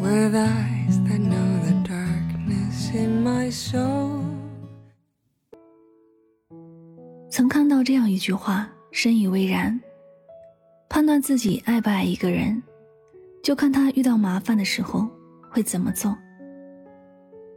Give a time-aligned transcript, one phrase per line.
[0.00, 4.22] With eyes that know the darkness in my soul
[7.28, 9.78] 曾看到这样一句话，深以为然。
[10.88, 12.60] 判断自己爱不爱一个人，
[13.42, 15.08] 就看他遇到麻烦的时候
[15.48, 16.16] 会怎么做。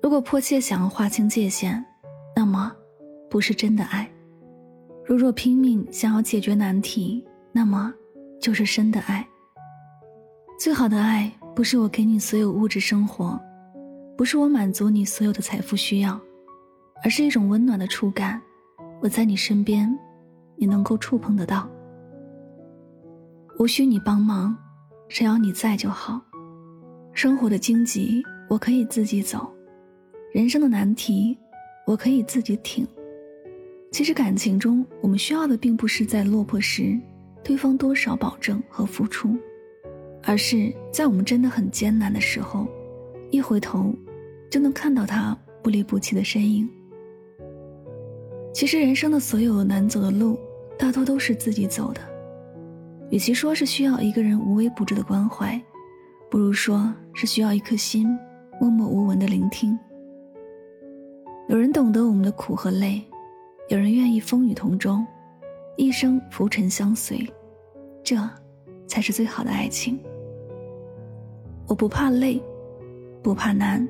[0.00, 1.84] 如果迫切想要划清界限，
[2.36, 2.72] 那么
[3.28, 4.06] 不是真的爱；
[5.04, 7.92] 如若拼命想要解决难题，那么
[8.40, 9.26] 就是深的爱。
[10.58, 11.32] 最好的爱。
[11.56, 13.40] 不是我给你所有物质生活，
[14.14, 16.20] 不是我满足你所有的财富需要，
[17.02, 18.38] 而是一种温暖的触感。
[19.00, 19.98] 我在你身边，
[20.54, 21.66] 你能够触碰得到。
[23.58, 24.54] 无需你帮忙，
[25.08, 26.20] 只要你在就好。
[27.14, 29.50] 生活的荆棘我可以自己走，
[30.34, 31.34] 人生的难题
[31.86, 32.86] 我可以自己挺。
[33.90, 37.00] 其实感情中，我们需要的并不是在落魄时，
[37.42, 39.34] 对方多少保证和付出。
[40.26, 42.66] 而是在我们真的很艰难的时候，
[43.30, 43.94] 一回头，
[44.50, 46.68] 就能看到他不离不弃的身影。
[48.52, 50.36] 其实人生的所有难走的路，
[50.76, 52.00] 大多都是自己走的。
[53.10, 55.60] 与其说是需要一个人无微不至的关怀，
[56.28, 58.08] 不如说是需要一颗心
[58.60, 59.78] 默默无闻的聆听。
[61.48, 63.00] 有人懂得我们的苦和累，
[63.68, 64.98] 有人愿意风雨同舟，
[65.76, 67.24] 一生浮沉相随，
[68.02, 68.16] 这，
[68.88, 69.96] 才是最好的爱情。
[71.68, 72.40] 我不怕累，
[73.22, 73.86] 不怕难，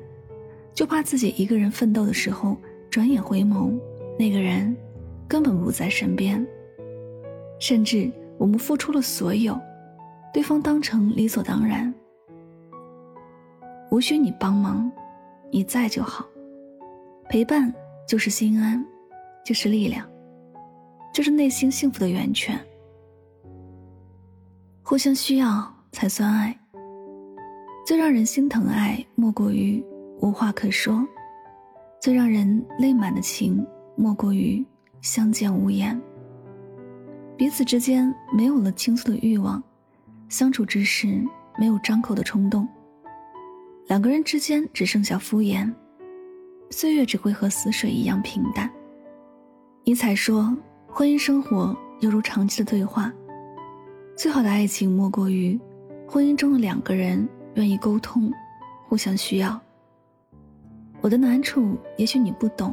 [0.73, 2.57] 就怕自己一个人奋斗的时候，
[2.89, 3.77] 转眼回眸，
[4.17, 4.75] 那个人
[5.27, 6.45] 根本不在身边。
[7.59, 9.59] 甚至我们付出了所有，
[10.33, 11.93] 对方当成理所当然。
[13.89, 14.91] 无需你帮忙，
[15.51, 16.25] 你在就好。
[17.29, 17.73] 陪伴
[18.07, 18.83] 就是心安，
[19.45, 20.07] 就是力量，
[21.13, 22.59] 就是内心幸福的源泉。
[24.83, 26.57] 互相需要才算爱。
[27.87, 29.81] 最让人心疼爱，莫过于
[30.19, 31.07] 无话可说；
[32.01, 33.65] 最让人泪满的情，
[33.95, 34.61] 莫过于
[34.99, 35.97] 相见无言。
[37.37, 39.63] 彼此之间没有了倾诉的欲望，
[40.27, 41.25] 相处之时
[41.57, 42.67] 没有张口的冲动，
[43.87, 45.73] 两个人之间只剩下敷衍，
[46.69, 48.69] 岁月只会和死水一样平淡。
[49.85, 50.53] 尼采说
[50.91, 53.13] ：“婚姻生活犹如长期的对话，
[54.17, 55.57] 最好的爱情莫过于
[56.05, 57.25] 婚姻中的两个人。”
[57.57, 58.31] 愿意沟通，
[58.87, 59.59] 互相需要。
[61.01, 62.71] 我的难处也许你不懂，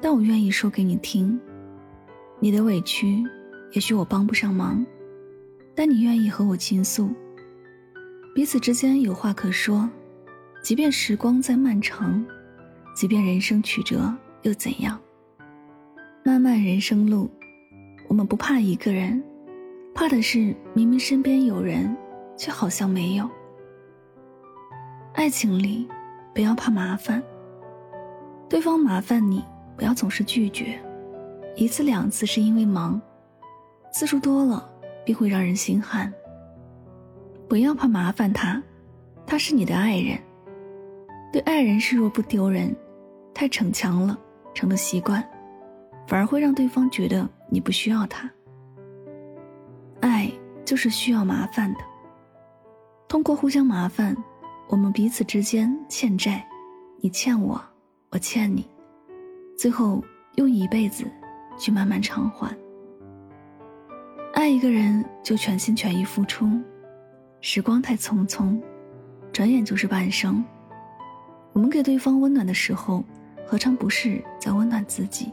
[0.00, 1.38] 但我愿意说给你听。
[2.40, 3.22] 你的委屈
[3.72, 4.84] 也许我帮不上忙，
[5.74, 7.10] 但你愿意和我倾诉。
[8.34, 9.86] 彼此之间有话可说，
[10.62, 12.24] 即便时光再漫长，
[12.96, 14.10] 即便人生曲折
[14.40, 14.98] 又怎样？
[16.24, 17.30] 漫漫人生路，
[18.08, 19.22] 我们不怕一个人，
[19.94, 21.94] 怕的是明明身边有人，
[22.38, 23.28] 却好像没有。
[25.14, 25.86] 爱情里，
[26.34, 27.22] 不要怕麻烦。
[28.48, 29.44] 对方麻烦你，
[29.76, 30.80] 不要总是拒绝。
[31.54, 33.00] 一次两次是因为忙，
[33.92, 34.68] 次数多了
[35.04, 36.12] 必会让人心寒。
[37.46, 38.60] 不要怕麻烦他，
[39.26, 40.18] 他是你的爱人。
[41.30, 42.74] 对爱人示弱不丢人，
[43.34, 44.18] 太逞强了，
[44.54, 45.22] 成了习惯，
[46.06, 48.30] 反而会让对方觉得你不需要他。
[50.00, 50.32] 爱
[50.64, 51.80] 就是需要麻烦的，
[53.06, 54.16] 通过互相麻烦。
[54.72, 56.42] 我们彼此之间欠债，
[57.02, 57.62] 你欠我，
[58.08, 58.66] 我欠你，
[59.54, 60.02] 最后
[60.36, 61.04] 用一辈子
[61.58, 62.56] 去慢慢偿还。
[64.32, 66.48] 爱一个人就全心全意付出，
[67.42, 68.58] 时光太匆匆，
[69.30, 70.42] 转眼就是半生。
[71.52, 73.04] 我们给对方温暖的时候，
[73.46, 75.30] 何尝不是在温暖自己？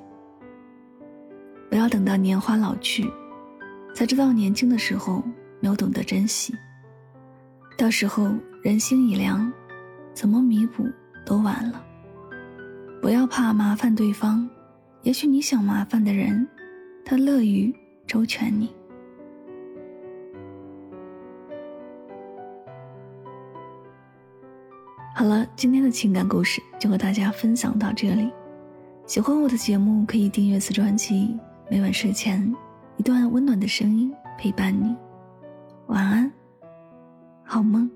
[1.69, 3.09] 不要等到年华老去，
[3.95, 5.23] 才知道年轻的时候
[5.61, 6.53] 没有懂得珍惜。
[7.77, 8.29] 到时候
[8.61, 9.51] 人心已凉，
[10.13, 10.85] 怎么弥补
[11.25, 11.81] 都晚了。
[13.01, 14.49] 不要怕麻烦对方，
[15.03, 16.45] 也许你想麻烦的人，
[17.05, 17.73] 他乐于
[18.05, 18.69] 周全你。
[25.15, 28.29] 好了，今天的情感故事就和大家分享到这里。
[29.05, 31.37] 喜欢我的节目，可以订阅此专辑。
[31.69, 32.53] 每晚睡前，
[32.97, 34.95] 一段温暖的声音陪伴你。
[35.87, 36.31] 晚安。
[37.43, 37.89] 好梦。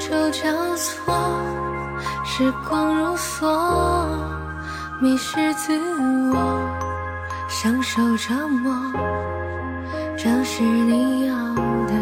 [0.00, 1.14] 觥筹交错，
[2.24, 3.46] 时光如梭，
[4.98, 5.78] 迷失自
[6.32, 6.58] 我，
[7.48, 8.74] 享受折磨，
[10.16, 11.34] 这是你要
[11.84, 11.92] 的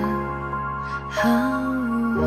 [1.11, 1.29] 好
[2.21, 2.23] 我，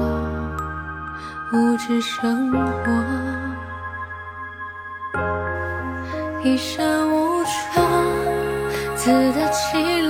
[1.53, 2.91] 物质生活，
[6.43, 7.81] 一身无常，
[8.97, 10.00] 自得其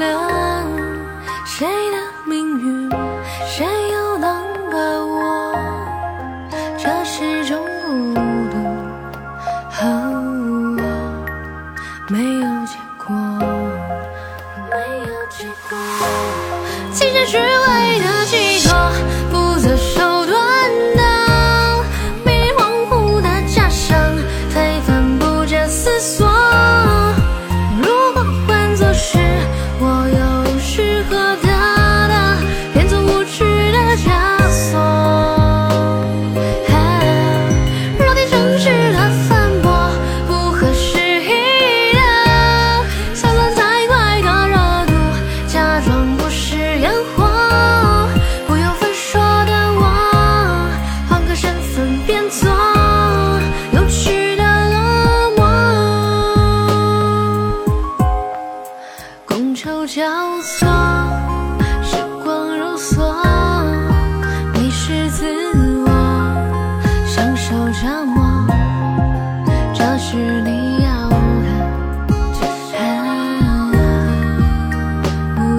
[70.11, 71.15] 是你要的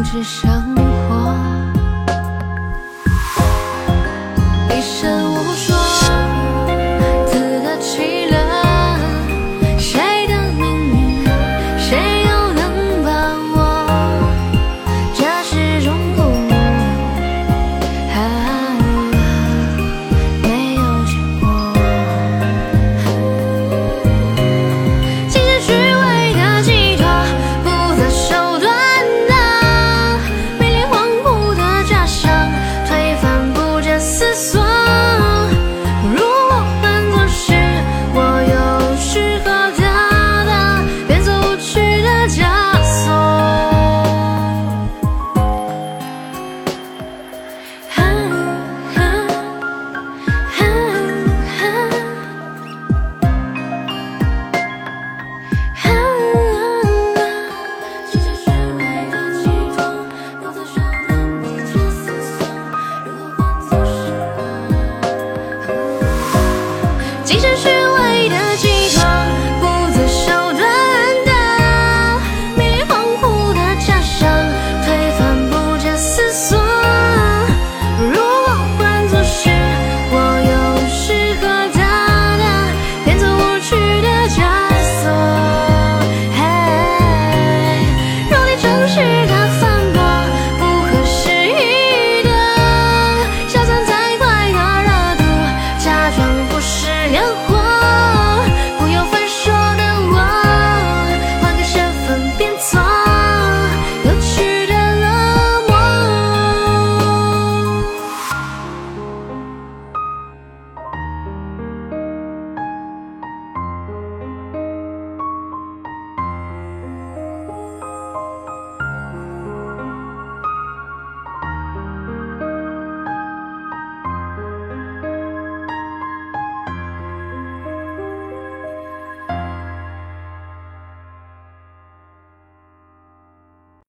[0.05, 0.52] 解药